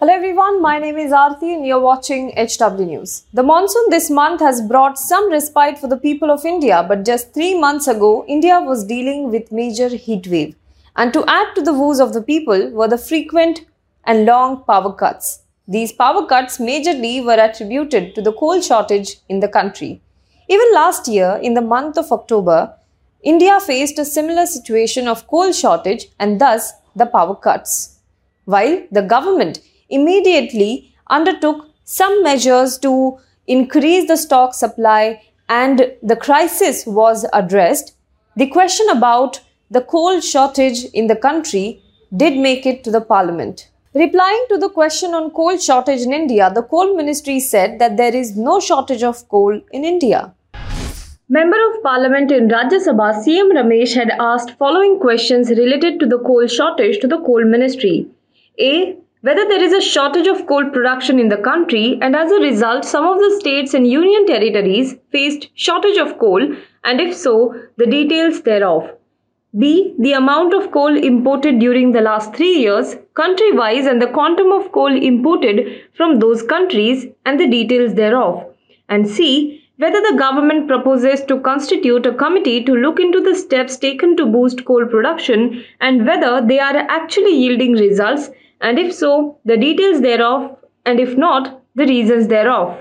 [0.00, 3.24] Hello everyone, my name is Aarti and you're watching HW News.
[3.32, 7.34] The monsoon this month has brought some respite for the people of India, but just
[7.34, 10.54] three months ago, India was dealing with major heat wave.
[10.94, 13.66] And to add to the woes of the people were the frequent
[14.04, 15.40] and long power cuts.
[15.66, 20.00] These power cuts majorly were attributed to the coal shortage in the country.
[20.48, 22.72] Even last year, in the month of October,
[23.24, 27.96] India faced a similar situation of coal shortage and thus the power cuts.
[28.44, 29.58] While the government
[29.88, 37.94] immediately undertook some measures to increase the stock supply and the crisis was addressed,
[38.36, 41.82] the question about the coal shortage in the country
[42.16, 43.70] did make it to the parliament.
[43.94, 48.14] Replying to the question on coal shortage in India, the coal ministry said that there
[48.14, 50.34] is no shortage of coal in India.
[51.30, 56.18] Member of Parliament in Rajya Sabha CM Ramesh had asked following questions related to the
[56.18, 58.06] coal shortage to the coal ministry.
[58.58, 62.40] A whether there is a shortage of coal production in the country and as a
[62.40, 66.42] result some of the states and union territories faced shortage of coal
[66.84, 68.90] and if so the details thereof.
[69.58, 74.12] B the amount of coal imported during the last 3 years country wise and the
[74.18, 78.44] quantum of coal imported from those countries and the details thereof.
[78.88, 83.76] And c whether the government proposes to constitute a committee to look into the steps
[83.76, 89.38] taken to boost coal production and whether they are actually yielding results and if so,
[89.44, 92.78] the details thereof, and if not, the reasons thereof.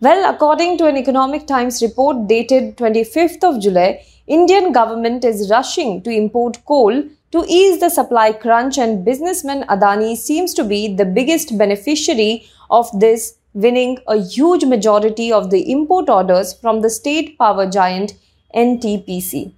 [0.00, 6.02] Well, according to an Economic Times report dated 25th of July, Indian government is rushing
[6.02, 11.04] to import coal to ease the supply crunch and businessman Adani seems to be the
[11.04, 17.36] biggest beneficiary of this winning a huge majority of the import orders from the state
[17.38, 18.14] power giant
[18.54, 19.52] NTPC.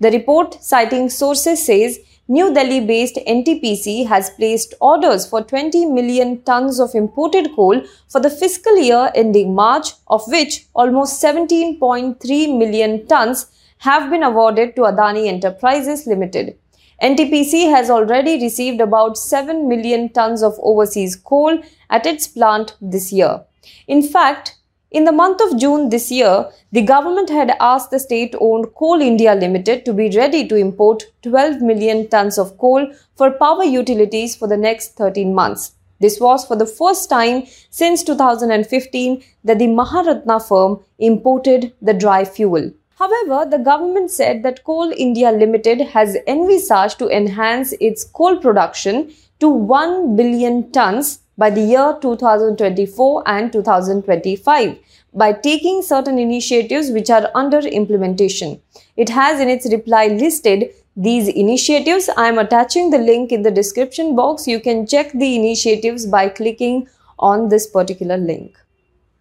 [0.00, 6.42] The report citing sources says New Delhi based NTPC has placed orders for 20 million
[6.42, 13.06] tons of imported coal for the fiscal year ending March, of which almost 17.3 million
[13.06, 13.46] tons
[13.78, 16.58] have been awarded to Adani Enterprises Limited.
[17.00, 23.12] NTPC has already received about 7 million tons of overseas coal at its plant this
[23.12, 23.44] year.
[23.86, 24.55] In fact,
[24.90, 29.00] in the month of June this year, the government had asked the state owned Coal
[29.00, 34.36] India Limited to be ready to import 12 million tons of coal for power utilities
[34.36, 35.72] for the next 13 months.
[35.98, 42.24] This was for the first time since 2015 that the Maharatna firm imported the dry
[42.24, 42.70] fuel.
[42.98, 49.12] However, the government said that Coal India Limited has envisaged to enhance its coal production
[49.40, 54.78] to 1 billion tons by the year 2024 and 2025
[55.12, 58.60] by taking certain initiatives which are under implementation.
[58.96, 62.08] It has in its reply listed these initiatives.
[62.16, 64.46] I am attaching the link in the description box.
[64.46, 66.88] You can check the initiatives by clicking
[67.18, 68.58] on this particular link.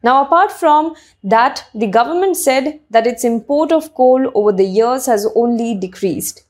[0.04, 5.08] Now, apart from that, the government said that its import of coal over the years
[5.08, 6.45] has only decreased.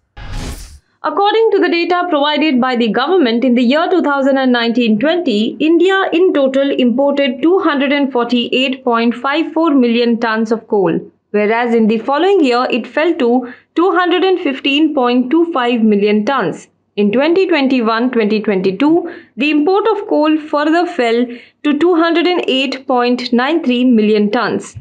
[1.07, 6.71] According to the data provided by the government in the year 2019-20, India in total
[6.71, 10.99] imported 248.54 million tons of coal,
[11.29, 16.69] whereas in the following year it fell to 215.25 million tons.
[16.95, 21.23] In 2021-2022, the import of coal further fell
[21.63, 24.75] to 208.93 million tons.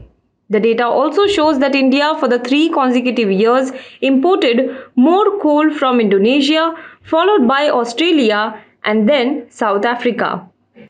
[0.51, 6.01] The data also shows that India for the three consecutive years imported more coal from
[6.01, 10.47] Indonesia, followed by Australia and then South Africa.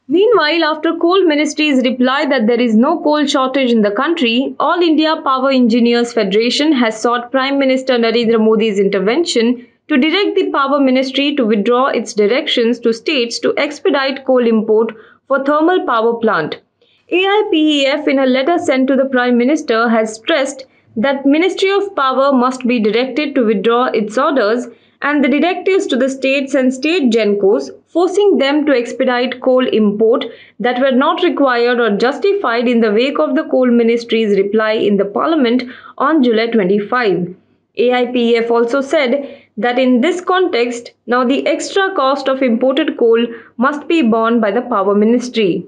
[0.09, 4.83] Meanwhile, after Coal Ministry's reply that there is no coal shortage in the country, All
[4.83, 10.81] India Power Engineers Federation has sought Prime Minister Narendra Modi's intervention to direct the Power
[10.81, 14.93] Ministry to withdraw its directions to states to expedite coal import
[15.29, 16.61] for thermal power plant.
[17.15, 20.67] AIPEF in a letter sent to the Prime Minister has stressed
[20.97, 24.67] that Ministry of Power must be directed to withdraw its orders
[25.01, 30.25] and the directives to the states and state gencos forcing them to expedite coal import
[30.59, 34.97] that were not required or justified in the wake of the coal ministry's reply in
[34.97, 35.63] the parliament
[35.99, 37.33] on July 25.
[37.79, 43.25] AIPEF also said that in this context, now the extra cost of imported coal
[43.57, 45.65] must be borne by the power ministry.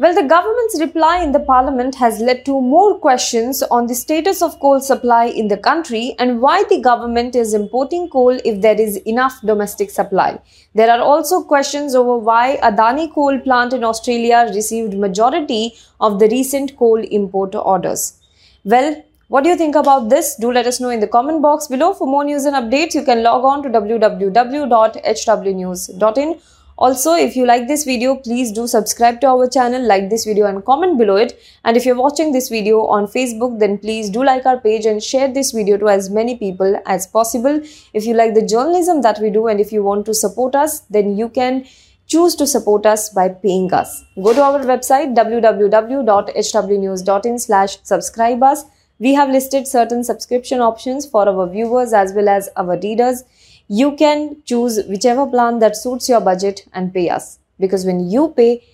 [0.00, 4.42] Well, the government's reply in the parliament has led to more questions on the status
[4.42, 8.80] of coal supply in the country and why the government is importing coal if there
[8.80, 10.38] is enough domestic supply.
[10.72, 16.28] There are also questions over why Adani coal plant in Australia received majority of the
[16.28, 18.20] recent coal import orders.
[18.62, 20.36] Well, what do you think about this?
[20.36, 21.92] Do let us know in the comment box below.
[21.92, 26.40] For more news and updates, you can log on to www.hwnews.in
[26.80, 30.46] also, if you like this video, please do subscribe to our channel, like this video
[30.46, 31.36] and comment below it.
[31.64, 35.02] And if you're watching this video on Facebook, then please do like our page and
[35.02, 37.60] share this video to as many people as possible.
[37.92, 40.82] If you like the journalism that we do and if you want to support us,
[40.88, 41.66] then you can
[42.06, 44.04] choose to support us by paying us.
[44.14, 48.64] Go to our website www.hwnews.in slash subscribe us.
[49.00, 53.24] We have listed certain subscription options for our viewers as well as our readers
[53.68, 57.38] you can choose whichever plan that suits your budget and pay us.
[57.58, 58.64] Because when you pay,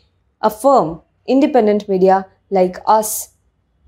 [0.41, 3.31] a firm, independent media like us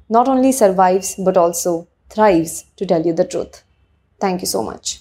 [0.08, 3.62] not only survives but also thrives to tell you the truth.
[4.20, 5.00] Thank you so much.